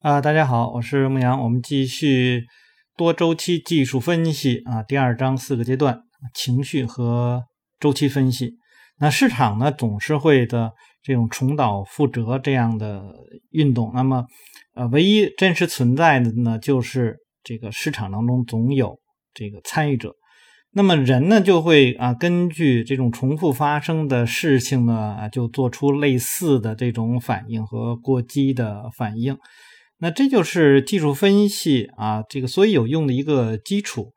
[0.00, 2.46] 啊，大家好，我是牧羊，我们继续
[2.96, 6.00] 多周期技术分析啊，第二章四个阶段，
[6.34, 7.42] 情绪和
[7.78, 8.54] 周期分析。
[8.98, 13.04] 那市场呢，总是会的这种重蹈覆辙这样的
[13.50, 13.92] 运动。
[13.94, 14.24] 那么，
[14.74, 18.98] 呃，唯一真实存在的呢，就是这个市场当中总有
[19.34, 20.14] 这个参与者。
[20.72, 29.36] 那么人呢，就会啊，根据这种重复发生的事情呢，就做出类似的这种反应和过激的反应。
[30.02, 34.12] 那这就是技术分析啊，这个所以有用的一个基础。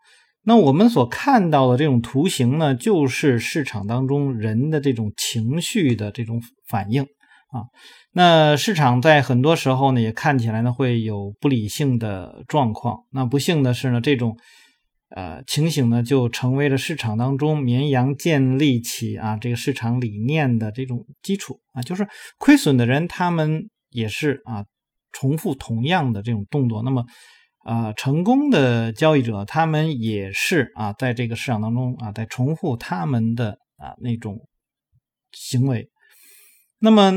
[0.45, 7.67] 那我们所看到的这种图形呢，就是市场当中人的这种情绪的这种反应啊。
[8.13, 13.03] 那市场在很多时候呢，也看起来呢会有不理性的状况。
[13.11, 14.37] 那不幸的是呢，这种
[15.15, 21.81] 呃情形呢，就成为了市场当中绵阳建立起啊这个市场理念的这种基础啊。
[21.81, 22.07] 就是
[22.37, 24.63] 亏损的人，他们也是啊。
[25.13, 27.05] 重复同样的这种动作，那么，
[27.63, 34.37] 啊，成功的交易者他们也是啊，在这个市场当中啊，在重复他们的啊那种
[35.31, 35.87] 行为。
[36.79, 37.13] 那么，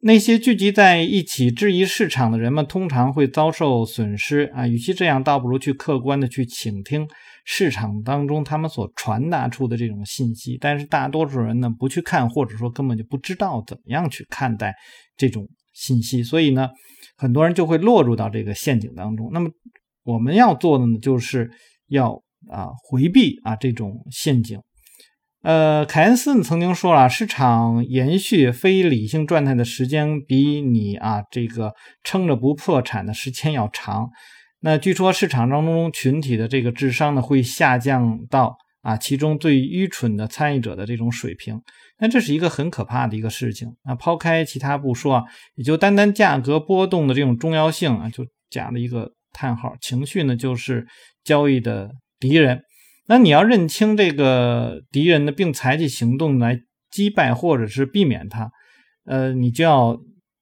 [0.00, 4.66] 那些聚集在一起质疑市场的人们，通常会遭受损失啊。
[4.66, 7.06] 与其这样，倒不如去客观的去倾听
[7.44, 10.58] 市场当中他们所传达出的这种信息。
[10.58, 14.74] 但是，大多数人呢，不去看，或者说根本就不知道怎么样去看待
[15.16, 16.70] 这种信息，所以呢。
[17.16, 19.28] 很多人就会落入到这个陷阱当中。
[19.30, 19.50] 那么
[20.04, 21.50] 我们要做的呢，就是
[21.86, 22.14] 要
[22.48, 24.58] 啊回避啊这种陷阱。
[25.42, 34.08] 呃，凯恩斯曾经说了，市场延续非理性状态的时间比你啊这个撑着不破产的时间要长。
[34.60, 41.60] 那据说市场当中群体的这个智商呢会下降到啊其中最愚蠢的参与者的这种水平。
[41.98, 43.94] 那这是一个很可怕的一个事情啊！
[43.94, 49.74] 抛开其他不说啊，也就单单价格波动的这种重要性啊，就加了一个叹号。
[49.82, 50.86] 情绪呢，就是
[51.22, 52.62] 交易的敌人。
[53.06, 56.58] 那你要认清这个敌人呢，并采取行动来
[56.90, 58.50] 击败或者是避免它，
[59.04, 59.98] 呃，你就要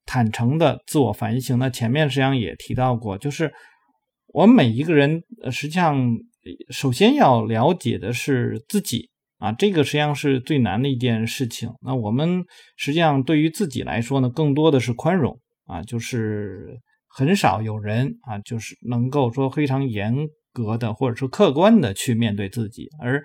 [0.07, 1.59] 坦诚的自我反省。
[1.59, 3.53] 那前面实际上也提到过，就是
[4.33, 6.09] 我们每一个人实际上
[6.71, 9.11] 首先要了解的是自己。
[9.39, 11.71] 啊，这个实际上是最难的一件事情。
[11.81, 12.45] 那我们
[12.77, 20.13] 实际上对于自己来说呢，更多的是宽容啊，就是很少有人啊，就是能够说非常严
[20.53, 23.23] 格的或者说客观的去面对自己，而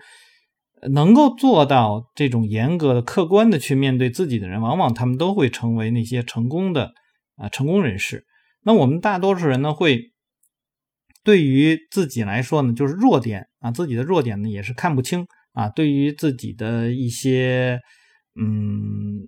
[0.91, 6.93] 能够做到这种严格的、客观的去面对自己的人，往往他们都会成为那些成功的
[7.37, 8.23] 啊成功人士。
[8.61, 10.12] 那我们大多数人呢，会
[11.23, 15.25] 对于自己来说呢，就是弱点啊，自己的弱点呢，也是看不清。
[15.53, 17.79] 啊，对于自己的一些
[18.33, 19.21] 嗯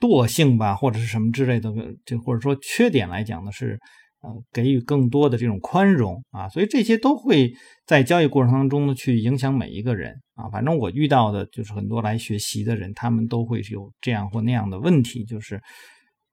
[0.00, 1.72] 惰性吧，或者是什么之类的，
[2.04, 3.78] 就或者说缺点来讲呢，是
[4.22, 7.52] 呃给予更多的这种宽容啊，所以这些都会
[7.86, 10.48] 在交易过程当中呢去影响每一个人啊。
[10.50, 15.62] 反正我遇到的就是很多来学习的人，他们都会有这样或那样的问题，就是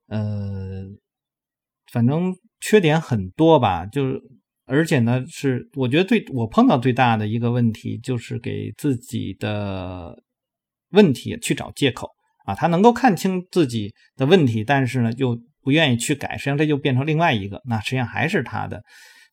[0.08, 0.88] 呃，
[1.92, 4.20] 反正缺点很多吧，就是。
[4.70, 10.16] 而且呢，是我觉得最我碰到最大的一个问题，就是给自己的
[10.92, 12.08] 问题去找借口
[12.46, 12.54] 啊。
[12.54, 18.80] 他能够看清自己的问题，但是呢，又不愿意去改，实际上这就变成另外一个，那实际上还是他的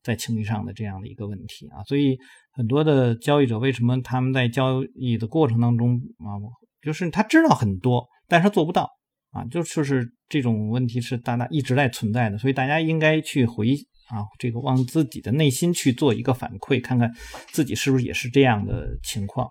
[0.03, 1.85] 在情绪上的这样的一个问题啊。
[1.85, 2.17] 所以
[2.53, 6.41] 很多的交易者为什么他们在交易的过程当中啊，
[6.81, 8.89] 就是他知道很多，但是他做不到
[9.33, 13.77] 啊，就就是这种问题是大家一直在存在的，所以大家应该去回。
[14.09, 17.13] 啊，这个往自己的内心去做一个反馈，看看
[17.49, 19.51] 自己是不是也是这样的情况。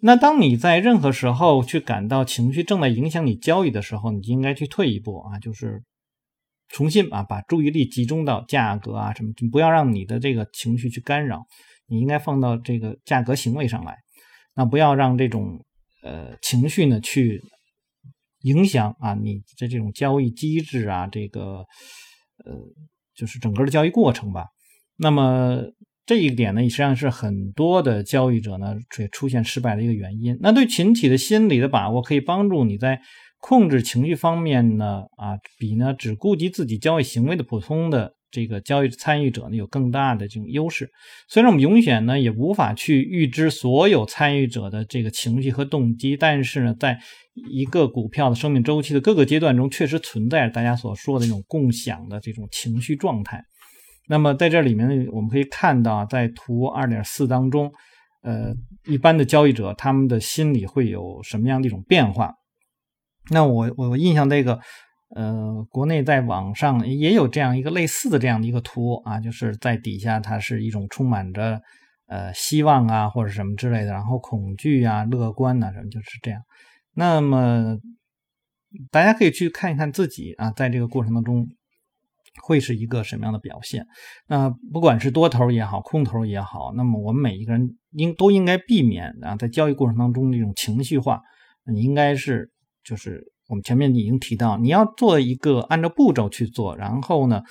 [0.00, 5.82] 那当你在任何时候去感到情绪正在影响你交易的时候，你应该去退一步啊，就是
[6.68, 11.46] 重新啊把注意力集中到价格啊什么，不要让你的这个情绪去干扰，
[11.86, 13.96] 你应该放到这个价格行为上来。
[14.54, 15.64] 那不要让这种
[16.02, 17.42] 呃情绪呢去
[18.42, 21.64] 影响啊你的这种交易机制啊，这个
[22.44, 22.54] 呃。
[23.18, 24.46] 就是整个的交易过程吧，
[24.96, 25.60] 那么
[26.06, 30.38] 这一点呢，实际上是很多的交易者呢出出现失败的一个原因。
[30.40, 33.00] 那对群体的心理的把握，可以帮助你在
[33.40, 40.90] 控制情绪方面呢，啊，比呢只顾及自己交易行为的普通的这个交易参与者呢有更大的这种优势。
[41.28, 46.98] 虽然我们永远呢也无法去预知所有参与者的这个情绪和动机，但是呢，在
[47.50, 53.44] 一个股票的生命周期的各个阶段中，确实存在着大家所说的那种共享的这种情绪状态。
[54.08, 57.70] 那么在这里面呢，我们可以看到，在图二点四当中，
[58.22, 58.54] 呃，
[58.86, 62.34] 一般的交易者他们的心理会有什么样的一种变化？
[63.30, 64.58] 那我我印象这个，
[65.14, 71.62] 呃，国内在网上也有这样一个类似的这样的一个图啊，就是在底下它是一种充满着
[72.08, 76.42] 呃希望啊或者什么之类的，然后恐惧啊、乐观呐什么就是这样。
[76.92, 77.78] 那么
[78.90, 81.48] 大家可以去看一看自己啊，在这个过程当中
[82.42, 83.86] 会是一个什么样的表现。
[84.26, 91.22] 那不管是多头也好，空头也好，那么我们每一个人应都应该避免啊，在交易过程当中这种情绪化，
[91.64, 92.52] 你应该是
[92.84, 93.32] 就是。
[93.48, 97.42] 我们前面已经提到，你要做一个按照步骤去做，然后呢，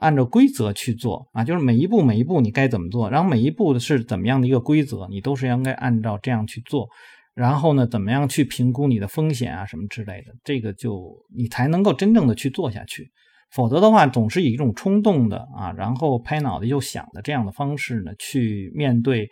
[0.00, 6.88] 按照规则去做啊，就是每一步每一步你该怎么做，然后每一步是怎么样的一个规则，你都是应该按照这样去做。
[7.34, 13.10] 然后呢，怎么样去评估你的风险啊什么之类的，这个就你才能够真正的去做下去。
[13.50, 19.28] 否则的话，总是以一种冲动的啊，然后拍脑袋就想的这样的方式呢，去面对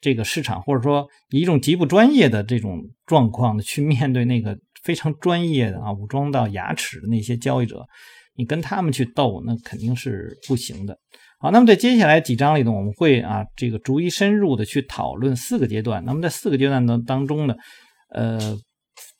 [0.00, 4.56] 这个市场，或者说以一种极不专业的这种状况的去面对那个。
[4.84, 7.84] 非常专业的啊，武装到牙齿的那些交易者，
[8.36, 10.96] 你跟他们去斗，那肯定是不行的。
[11.40, 16.02] 好，那么在接下来几章里呢，我们会啊，这个逐一深入的去讨论四个阶段。
[16.04, 17.54] 那么在四个阶段的当中呢，
[18.10, 18.56] 呃，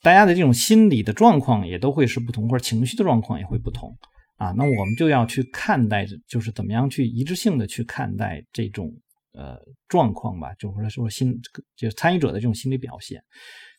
[0.00, 3.94] 大家的这种心理的状况也都会是不同，或者情绪的状况也会不同
[4.36, 4.52] 啊。
[4.56, 8.90] 那我们就要去看待，就是怎么样去一致性的去看待这种
[9.32, 9.58] 呃
[9.88, 11.38] 状况吧，就或者说心，
[11.76, 13.22] 就是参与者的这种心理表现。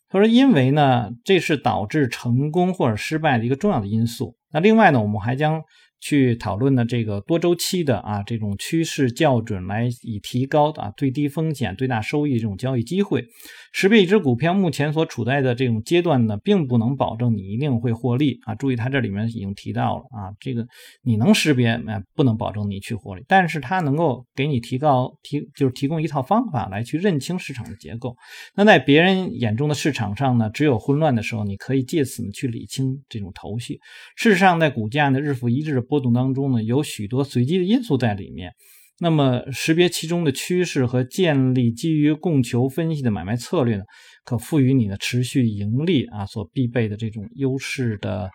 [0.08, 4.36] 他说：“因为呢，这是导致成功或者失败的一个重要的因素。
[4.52, 5.62] 那另外呢，我们还将。”
[6.06, 13.26] 去讨论的这个多周期的啊这种趋势校准，来以提高啊最低风险最大收益这种交易机会。
[13.72, 18.54] 识别一只股票目前所处在的这种阶段呢，并不能保证你一定会获利啊。
[18.54, 20.64] 注意，它这里面已经提到了啊，这个
[21.02, 28.16] 你能识别，哎，不能保证你去获利，但是它能够给你提高提就是提供一套方法来去认清市场的结构。
[28.54, 33.80] 那在别人眼中的市场上呢，只有混乱的时候，你可以借此呢去理清这种头绪。
[34.14, 38.52] 事实上，在股价呢日复一日的波动当中呢，有许多随机的因素在里面。
[38.98, 43.84] 那么，识别其中的趋势和建立基于供求分析的买卖策略呢，
[44.24, 48.30] 可赋予你的持续盈利啊所必备的这种优势的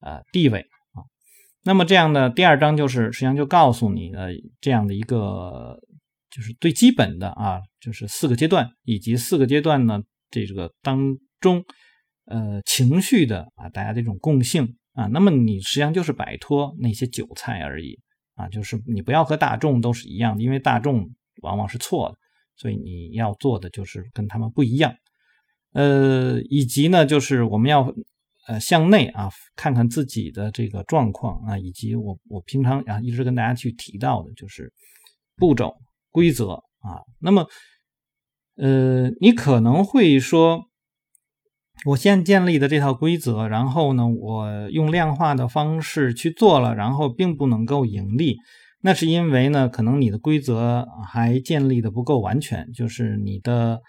[0.00, 1.04] 呃地位啊。
[1.64, 5.78] 那么，这样的第二章就是实际上就告诉你的这样的一个
[6.30, 10.00] 就是最基本的啊，就是四个阶段以及四个阶段呢
[10.30, 11.62] 这个当中
[12.24, 14.76] 呃情绪的啊大家这种共性。
[14.92, 17.98] 啊，那么你实际上就是摆脱那些韭菜而已
[18.34, 21.08] 啊，就是你不要和大众都是一样的，因为大众
[21.42, 22.16] 往往是错的，
[22.56, 24.94] 所以你要做的就是跟他们不一样。
[25.72, 27.94] 呃，以及呢，就是我们要
[28.48, 34.72] 呃向内啊看看自己的这个状况啊，以及我我平常啊一直跟大家去提到的就是
[35.36, 35.74] 步骤
[36.10, 37.00] 规则啊。
[37.20, 37.46] 那么
[38.56, 40.69] 呃，你可能会说。
[41.86, 48.36] 我先建立的这套规则，然后呢，我用量化的方式去做了，然后并不能够盈利。
[48.82, 53.80] 那是因为呢，可能你的规则还建立的不够完全，就是你的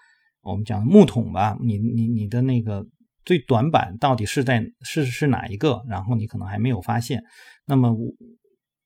[0.42, 2.86] 我们讲木桶吧，你你你的那个
[3.26, 5.82] 最短板到底是在是是哪一个？
[5.90, 7.22] 然后你可能还没有发现。
[7.66, 7.94] 那么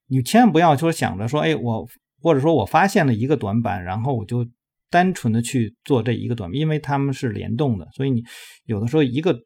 [0.07, 1.87] 你千万不要说想着说，哎，我
[2.21, 4.47] 或者说我发现了一个短板，然后我就。
[4.89, 8.23] 单纯的去做这一个短板，因为它们是联动的，所以你
[8.65, 9.37] 有的时候一个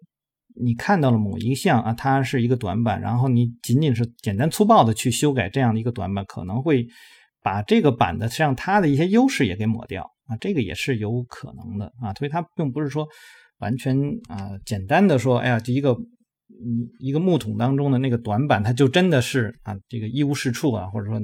[0.62, 6.86] 你看到了某一项啊，它是一个短板，然后你仅仅是简单粗暴的去修改这样的一个短板，可能会
[7.41, 13.08] 把这个板的像它的一些优势也给抹掉啊，这个也是有可能的啊，所以它并不是说
[13.60, 21.19] 完全啊简单的说，哎呀，这一个嗯一个木桶当中的那个短板，它就真的是啊这个一无是处啊，或者说。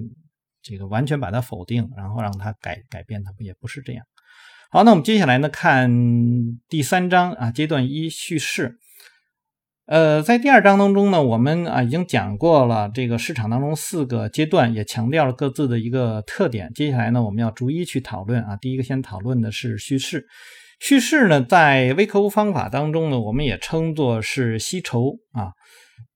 [0.66, 4.04] 这个完全把它否定，然后让它改改变，它也不是这样。
[4.72, 5.92] 好，那我们接下来呢看
[6.68, 8.80] 第三章啊，阶段一叙事。
[9.86, 16.74] 呃，在第二章当中呢，我们啊已经讲过了这个市场当中四个阶段，也强调了各自的一个特点。
[16.74, 18.58] 接下来呢，我们要逐一去讨论啊。
[18.58, 20.26] 第一个先讨论的是叙事。
[20.80, 25.54] 叙事呢，在微客户方法当中呢，我们也称作是吸筹啊。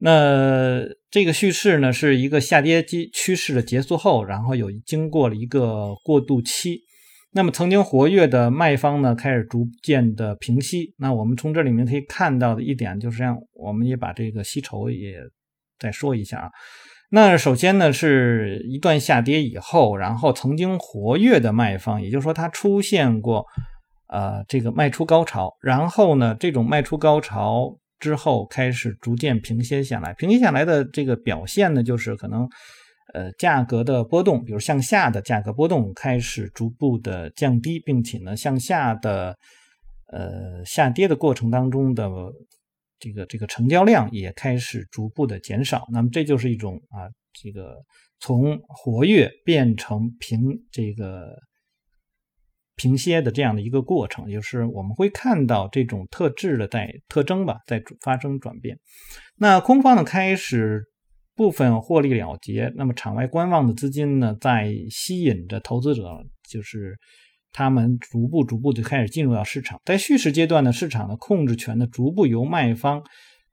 [0.01, 0.81] 那
[1.11, 6.79] 这个叙事呢，是一个下跌机趋势的结束后，然后有经过了一个过渡期。
[7.31, 10.95] 那么曾经活跃的卖方呢，开始逐渐的平息。
[10.97, 15.17] 那我们从这里面可以看到的一点，就是让我们也把这个吸筹也
[15.77, 16.49] 再说一下啊。
[17.11, 23.45] 那首先呢，是一段下跌以后，然后曾经活跃的卖方，也就是说它出现过
[24.07, 27.77] 呃这个卖出高潮，然后呢，这种卖出高潮。
[27.99, 32.47] 之后开始逐渐平歇下来，平歇下来的这个表现呢，就是可能，
[33.13, 39.37] 呃，价格的波动，比如向下的价格波动开始逐步的降低，并且呢，向下的，
[40.07, 42.09] 呃，下跌的过程当中的
[42.99, 45.85] 这个这个成交量也开始逐步的减少。
[45.91, 47.75] 那么这就是一种啊，这个
[48.19, 50.39] 从活跃变成平
[50.71, 51.35] 这个
[52.79, 58.79] 平歇的这样的一个过程，就是我们会看到这种特质的在特征吧，在发生转变。
[59.35, 60.85] 那空方呢开始
[61.35, 66.03] 部分获利了结，那么场外观望的资金呢在吸引着投资者，
[66.49, 66.97] 就是。
[67.51, 73.01] 他们逐步逐步就开始进入到市场，在蓄势阶段呢，市场的控制权呢逐步由卖方，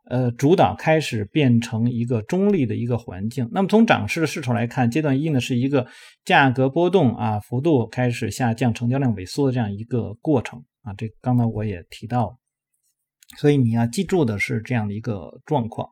[0.07, 3.49] 呃主导，开始变成一个中立的一个环境。
[3.53, 5.87] 那么从涨势的势头来看，阶段一呢是一个
[6.25, 10.93] 价格波动啊，幅度开始下降，成交量萎缩的这样一个过程啊。
[10.95, 12.39] 这刚才我也提到，
[13.39, 15.89] 所以你要记住的是这样的一个状况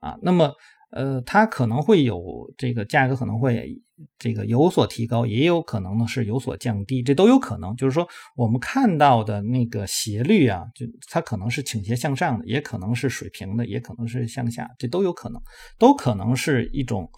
[0.00, 0.18] 啊。
[0.22, 0.52] 那么。
[0.94, 3.74] 呃，它可能会有这个价格可能会
[4.18, 7.74] 这个有所提高，也有可能呢是有所降低，这都有可能。
[7.76, 8.06] 就是说，
[8.36, 15.40] 我们看到的那个斜率啊，就它可能是倾斜向上的，也可能是水平的，也可能是向下，这都有可能，
[15.78, 17.10] 都可能是一种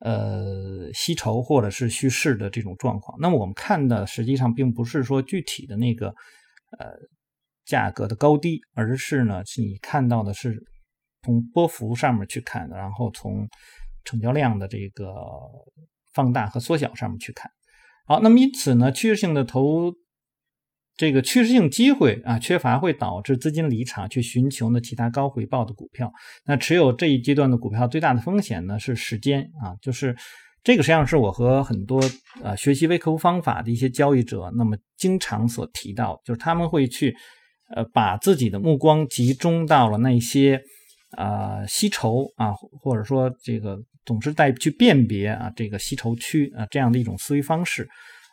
[0.00, 3.18] 呃吸筹或者是蓄势的这种状况。
[3.20, 6.08] 那么我们看的实际上并不是说具体的那个
[6.78, 6.92] 呃
[7.64, 10.62] 价格的高低，而是呢，你看到的是。
[11.24, 13.46] 从波幅上面去看，然后从
[14.04, 15.12] 成交量的这个
[16.18, 17.48] 放大和缩小上面去看。
[18.08, 19.92] 好，那么因此呢，趋势性的投
[20.96, 26.12] 这个趋势性机会啊缺乏，会导致资金离场去寻求呢其他高回报的股票。
[26.44, 30.16] 那持有这一阶段的股票最大的风险呢是时间啊，就是
[30.64, 32.02] 这个实际上是我和很多
[32.42, 37.14] 呃学习微客户方法的一些交易者那么经常所提到，就是他们会去
[37.76, 40.60] 呃把自己的目光集中到了那些。
[41.16, 47.88] 啊，吸筹啊，或者说这个总是在去辨别啊，这个吸筹区啊，这样的一种思维方式。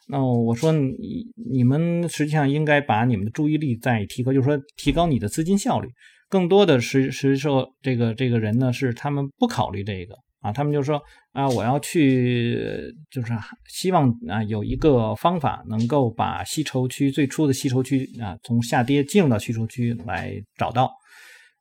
[0.08, 5.90] 那我说你你们实际上应该把你们的注意力再提高，就是说提高你的资金效率。
[6.30, 11.02] 更多的是是说这个这个人呢，是他们不考虑这个啊，他们就说
[11.32, 13.32] 啊，我要去就是
[13.70, 20.92] 希望啊有一个方法能够把吸筹区最初的吸筹区啊，从下跌进入到吸筹区来找到。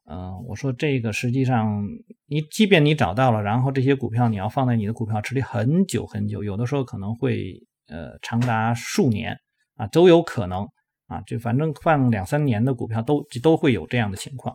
[0.06, 1.82] 嗯，我说这个实际上，
[2.26, 7.54] 你即便你找到了，然后这些股票你要放在你的股票池里很久很久，有的时候可能会
[7.88, 9.34] 呃长达数年
[9.76, 10.68] 啊都有可能
[11.06, 14.54] 啊，就反正放两三年的股票都都会有这样的情况。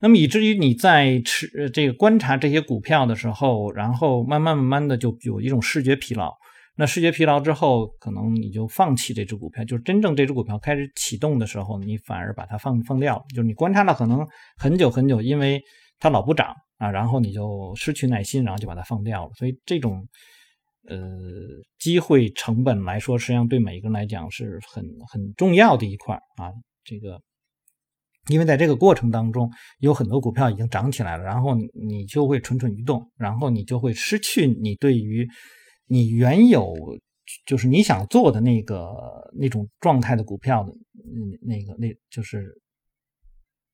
[0.00, 6.30] 那么以至于你在持这个观察这些股票的时候，然后慢慢慢慢的就有一种视觉疲劳。
[6.80, 9.62] 那视觉疲劳之后，可能你就放弃这只股票。
[9.66, 13.24] 就是真正这只股票开始启动的时候，你反而把它放放掉了。
[13.34, 15.62] 就是你观察了可能很久很久，因为
[15.98, 19.30] 它老不涨啊，然后你就失去耐心，然后就把它放掉了。
[19.34, 20.08] 所以这种
[20.88, 20.98] 呃
[21.78, 26.50] 机会成本来说，实际上对每一个人来讲是很很重要的一块啊。
[26.82, 27.20] 这个
[28.30, 35.28] 因为在这个过程当中，有很多股票已经涨起来了，然后你就会蠢蠢欲动，然后你就会失去你对于。
[35.92, 36.72] 你原有
[37.44, 42.62] 就是你想做的那个那种状态的股票的，嗯，那个那就是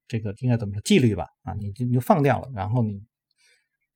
[0.08, 1.26] 这个应该怎么说纪律吧？
[1.42, 2.98] 啊，你就你就放掉了，然后你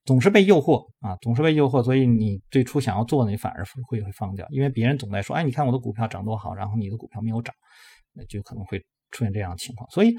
[0.05, 7.55] 总是被诱惑啊，总是被诱惑，所以你最初想要做的，你反而会会放掉，因为别人总在说，哎，你看我的股票涨多好，然后你的股票没有涨，
[8.13, 8.79] 那就可能会
[9.11, 9.91] 出现这样的情况。
[9.91, 10.15] 所以，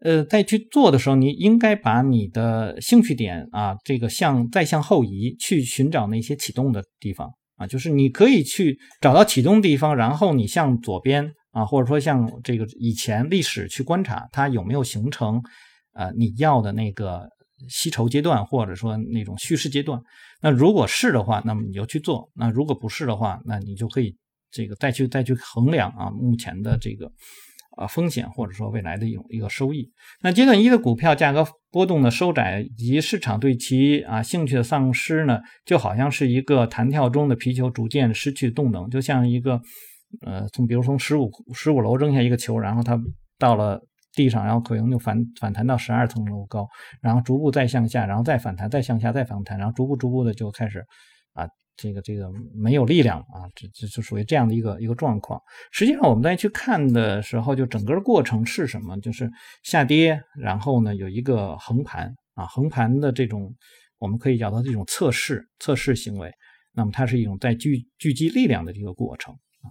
[0.00, 15.42] 呃，在去做的时候，你应该把你的兴趣点啊，这个向再向后移，去寻找那些启动的地方啊，就是你可以去找到启动地方，然后你向左边啊，或者说向这个以前历史去观察它有没有形成
[15.94, 17.26] 呃你要的那个
[17.70, 19.98] 吸筹阶段，或者说那种叙事阶段。
[20.42, 24.14] 那如果是的话，那么你就去做；那如果不是的话，那你就可以
[24.50, 27.10] 这个再去再去衡量啊目前的这个。
[27.76, 29.92] 啊，风险或者说未来的一种一个收益。
[30.22, 39.60] 那阶段一的股票价格波动的收窄以及市场对其啊兴趣的丧失呢，就好像是一个弹跳中的皮球逐渐失去动能，就像一个
[40.24, 42.98] 呃从比如从十五十五楼扔下一个球，然后它
[43.38, 43.80] 到了
[44.14, 46.66] 地上，然后可能就反反弹到十二层楼高，
[47.02, 50.82] 然后逐步再向下，然后再反弹，再向下，再反弹，然后逐步逐步的就开始
[51.34, 51.46] 啊。
[51.76, 55.40] 这个这个没有力量啊，这这就属于这样的一个一个状况。
[55.70, 58.98] 实际上，我们再去看的时候，就整个过程是什么？
[59.00, 59.30] 就是
[59.62, 63.54] 下跌，然后呢有一个横盘啊，横盘的这种
[63.98, 66.32] 我们可以叫它这种测试测试行为。
[66.72, 69.68] 那么它是一种在聚聚集力量的这个过程啊。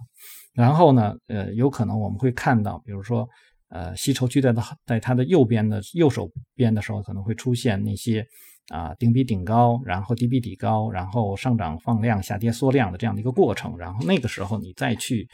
[0.54, 3.28] 然后呢，呃，有可能我们会看到，比如说，
[3.68, 8.26] 呃，吸筹区在它在它的右边的右手边的时候，可能会出现那些。
[8.68, 15.28] 啊，顶比顶高，然后低比底高，然后上涨放量，下跌缩量的这样的一个过程，然后那个时候你再去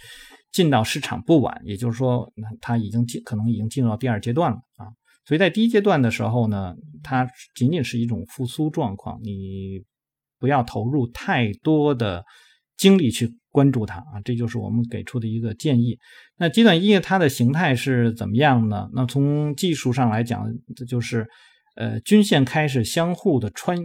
[0.50, 4.86] 进到市场不晚，也就是说，它已经进，可能已经进入到第二阶段了啊。
[5.24, 9.82] 所以在第一阶段的时候呢，它仅仅是一种复苏状况，你
[10.38, 12.24] 不要投入太多的
[12.76, 15.96] 精力去关注它啊，这就是我们给出的一个建议。
[16.36, 18.90] 那阶段一它的形态是怎么样呢？
[18.92, 21.26] 那从技术上来讲，这就是
[21.74, 23.78] 呃均线开始相互的穿。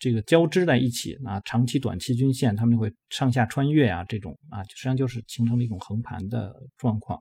[0.00, 7.18] 这个交织在一起啊，长期、短期均线它们就会上下穿越啊，这种啊，实际上就是形成了一种横盘的状况。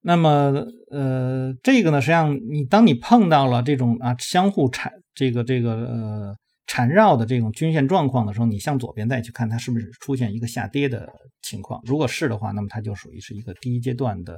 [0.00, 6.36] 那么，呃，这个呢，实际上你当你碰到了这种啊相互缠这个这个呃
[6.66, 11.08] 缠绕的这种均线状况的时候，你向左边再去看它是不是出现一个下跌的
[11.42, 11.80] 情况。
[11.84, 14.36] 如果是的话，那么它就属于是一个第一阶段的。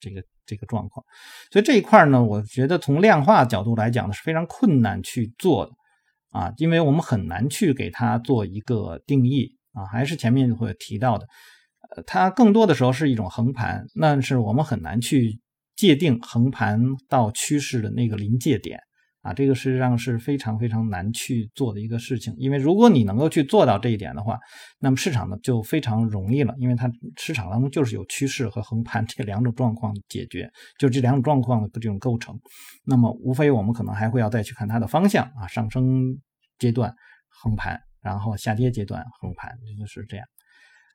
[0.00, 1.04] 这个这个状况，
[1.52, 5.72] 所以这一块呢，我觉得从量化角度来讲呢，是非常困难去做的
[6.30, 11.26] 啊，因为我们很难去给它做一个定义啊，还是前面会提到的，
[11.94, 15.38] 呃，它更多的时候是一种横盘，那是我们很难去
[15.76, 18.80] 界定横盘到趋势的那个临界点。
[19.22, 24.38] 啊，这个实际上是非常非常难去做的一个事情，因为如果你能够去做到这一点的话，
[24.78, 32.40] 那么市场呢就非常容易了，因为它市场当中就是有趋势和横盘这两种状况解决，就这两种状况的这种构成，
[32.86, 36.18] 那么无非我们可能还会要再去看它的方向啊，上升
[36.58, 36.94] 阶段
[37.28, 40.26] 横盘，然后下跌阶段横盘，就是这样。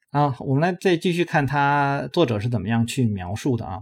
[0.10, 3.82] 啊，我们来再继续看它作者是怎么样去描述的啊。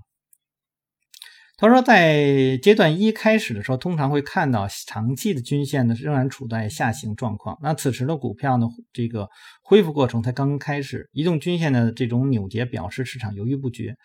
[1.56, 7.58] 他说，在阶段一开始的时候，通常会看到长期的均线呢仍然处在下行状况。
[7.62, 9.30] 那此时的股票呢，这个
[9.62, 13.96] 恢复过程才刚刚开始，移动均线的这种扭结表示市场犹豫不决。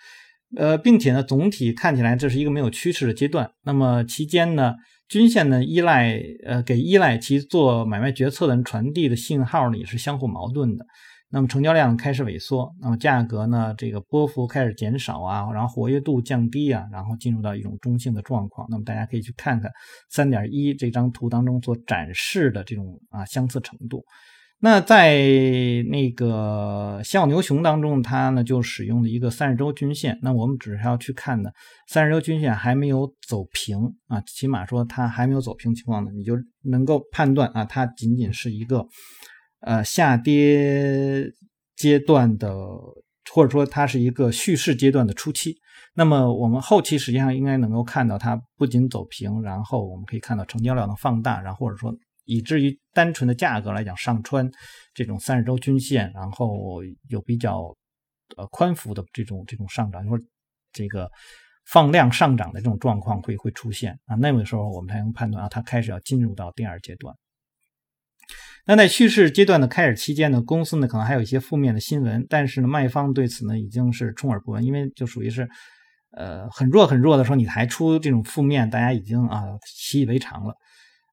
[0.56, 3.50] 呃，并且呢，总体看起来这是一个没有趋势的阶段。
[3.64, 4.74] 那么期间呢，
[5.08, 10.84] 均线呢依赖呃给依赖其做买卖决策的人传递的信号呢也是相互矛盾的。
[11.30, 13.74] 那么成交量开始萎缩，那么价格呢？
[13.76, 18.66] 这个波幅开始减少啊，然后活跃度降低啊，然后进入到一种中性的状况。
[18.70, 19.70] 那么大家可以去看看
[20.08, 24.02] 三点一这张图当中所展示的这种啊相似程度。
[24.58, 25.18] 那在
[25.90, 30.18] 那个笑牛熊当中，它呢就使用了一个三十周均线。
[30.22, 31.50] 那我们只是要去看呢，
[31.88, 38.86] 三十周均线还没有走平啊，起码说它还没有走平情况呢，你就能够判断啊，它仅仅是一个。
[39.60, 41.24] 呃，下跌
[41.76, 42.54] 阶段的，
[43.32, 45.56] 或者说它是一个蓄势阶段的初期。
[45.94, 51.92] 那么我们后期实际上应该能够看到，它不仅走平，然后我们可以看到成交量的放大，然后或者说
[52.24, 54.48] 以至于单纯的价格来讲上穿
[54.94, 57.74] 这种三十周均线，然后有比较
[58.36, 60.24] 呃宽幅的这种这种上涨，或者
[60.72, 61.10] 这个
[61.66, 64.14] 放量上涨的这种状况会会出现啊。
[64.14, 67.12] 那个时候我们才能判断啊，它开始要进入到第二阶段。
[68.70, 75.48] 那在蓄势阶段的开始期间呢，公司呢可能还有一些负面的新闻，但是呢，卖方对此呢已经是充耳不闻，因为就属于是，
[76.10, 80.54] 呃，很弱很弱的时候，你还出这种负面，大家已经啊习以为常了，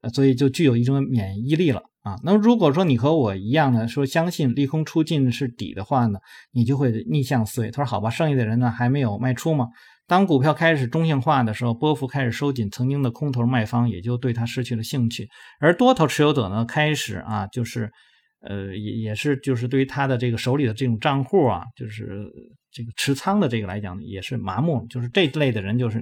[0.02, 2.18] 呃，所以就具有一种免疫力了啊。
[2.24, 6.20] 那么如果说你和我一样呢，说相信利空出尽是底的话呢，
[6.52, 7.72] 你就会逆向思维。
[7.72, 9.70] 他说好吧，剩下的人呢还没有卖出吗？
[10.08, 15.28] 当股票开始中性化的时候，波幅开始收紧，曾经的空头卖方也就对它失去了兴趣，
[15.60, 17.91] 而多头持有者呢，开始啊，就是，
[18.41, 22.26] 呃，也也是就是对于他的这个手里的这种账户啊，就是
[22.72, 26.00] 这个持仓的这个来讲，也是麻木，就是这类的人就是。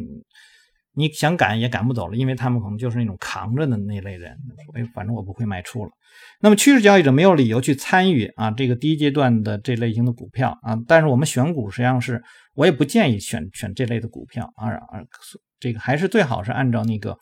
[0.96, 4.38] 你想赶也赶不走了，因为他们可能就是那种扛着的那类人。
[4.74, 5.92] 哎，反正我不会卖出了。
[6.40, 10.78] 那么趋势交易者没有理由去参与啊这个第一阶段的这类型的股票啊。
[10.88, 12.22] 但是我们选股实际上是，
[12.54, 14.68] 我也不建议选选这类的股票啊。
[14.68, 15.06] 而
[15.60, 17.18] 这个还是最好是按照那个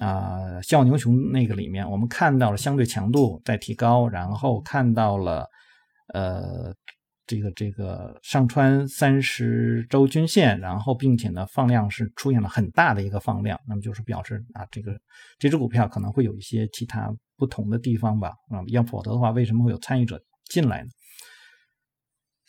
[0.00, 5.46] 啊笑牛熊那个里面，我们看到了相对强度在提高，然后看到了
[6.14, 6.74] 呃。
[7.26, 14.98] 这个这个上穿三十周均线，然后并且呢放量是出现了很大的一个放量，那么就是表示啊这个
[15.38, 20.88] 这只股票可能会有一些其他不同的地方吧啊，要否则的话为什么会有参与者进来呢？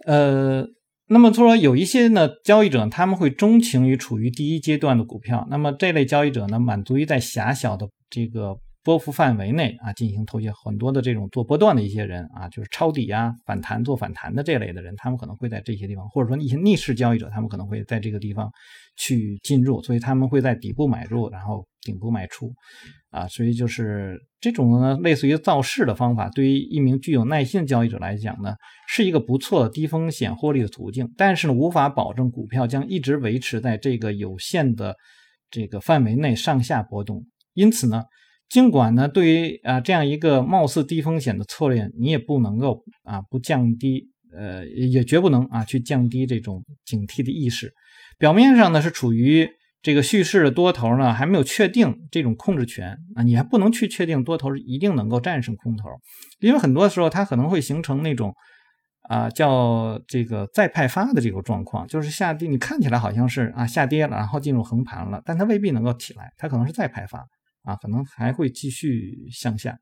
[0.05, 0.65] 呃，
[1.07, 8.57] 那么说有一些呢交易者他们会钟情于处于第一阶段的股票，那么这类交易者呢满足于在狭小的这个。
[8.83, 18.51] 波幅范围内啊，进行投机，很多的这种做波段的一些人啊，就是抄底啊、反弹做反弹的这类的人，他们可能会在这些地方，或者说一些逆势交易者，他们可能会在这个地方
[18.97, 22.53] 去进入，所以他们会在底部买入，然后顶部卖出，
[23.09, 28.53] 啊，所以就是这种呢，类似于造势的方法，对于一名具有耐心的交易者来讲呢，
[28.89, 34.93] 是一个不错的低风险获利的途径，但是呢，无法保证股票将一直维持在这个有限的
[35.49, 38.03] 这个范围内上下波动，因此呢。
[38.53, 47.73] 尽管呢，对于啊这样一个貌似低风险的策略，你也不能够啊不降低，呃，也绝不能啊去降低这种警惕的意识。
[48.19, 49.49] 表面上呢是处于
[49.81, 55.85] 这个蓄势的多头呢还没有确定这种控制权啊，你还不能去确定多头一定能够战胜空头，
[56.39, 58.35] 因为很多时候它可能会形成那种
[59.09, 67.25] 啊叫这个再派发的这个状况，就是下跌你看起来好像是啊下跌了，然后进入横盘了，但它未必能够起来，它可能是再派发
[67.63, 69.77] 啊，可能还会继续向下。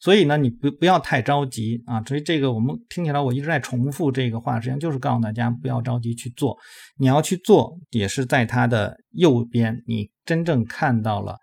[0.00, 2.02] 所以呢，你不不要太着急啊！
[2.04, 6.56] 所以这个我们听起来我一直在重复这个话，实际上就是告诉大家不要着急去做。
[6.96, 11.36] 你要去做，也是在它的右边，你真正看到了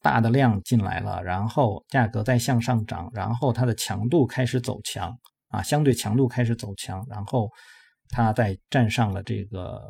[0.00, 5.12] 大的量进来了，然后价格在向上涨，然后它的强度开始走强
[5.48, 7.50] 啊，相对强度开始走强，然后
[8.10, 9.82] 它在站上了这个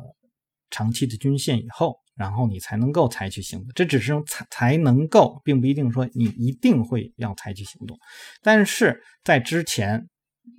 [0.71, 1.95] 长期的均线以后。
[2.15, 7.97] 然后你才能够采取行动，这只是才才能够，并不一定说你一定会要采取行动。
[8.41, 10.07] 但是在之前，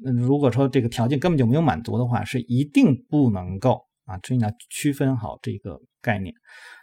[0.02, 4.18] 如果说这个条件根本就没有满足的话，是一定不能够啊。
[4.26, 6.34] 所以你要区分好这个概念。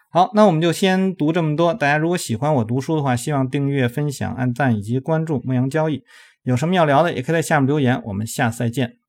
[0.09, 1.73] 好，那我们就先读这么多。
[1.73, 6.03] 大家如果喜欢我读书的话，希望订阅、分享、按赞以及关注牧羊交易。
[6.43, 8.01] 有什么要聊的，也可以在下面留言。
[8.05, 9.00] 我们下次再见。